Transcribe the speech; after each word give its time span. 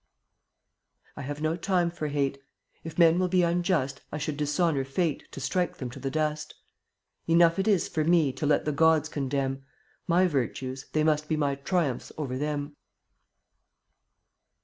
59 1.13 1.23
I 1.23 1.27
have 1.27 1.41
no 1.43 1.55
time 1.55 1.91
for 1.91 2.07
hate; 2.07 2.39
If 2.83 2.97
men 2.97 3.19
will 3.19 3.27
be 3.27 3.43
unjust, 3.43 4.01
1 4.09 4.19
should 4.19 4.35
dishonor 4.35 4.83
Fate 4.83 5.27
To 5.31 5.39
strike 5.39 5.77
them 5.77 5.91
to 5.91 5.99
the 5.99 6.09
dust. 6.09 6.55
Enough 7.27 7.59
it 7.59 7.67
is 7.67 7.87
for 7.87 8.03
me 8.03 8.31
To 8.33 8.47
let 8.47 8.65
the 8.65 8.71
gods 8.71 9.07
condemn; 9.07 9.63
My 10.07 10.25
virtues— 10.27 10.87
they 10.93 11.03
must 11.03 11.27
be 11.29 11.37
My 11.37 11.53
triumphs 11.53 12.11
over 12.17 12.35
them. 12.35 12.75